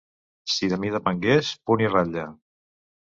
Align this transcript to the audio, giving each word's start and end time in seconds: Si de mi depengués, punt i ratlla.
Si 0.53 0.69
de 0.71 0.79
mi 0.85 0.89
depengués, 0.95 1.51
punt 1.69 1.85
i 1.87 1.93
ratlla. 1.93 2.25